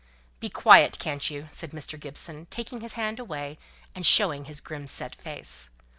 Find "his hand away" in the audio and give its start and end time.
2.81-3.59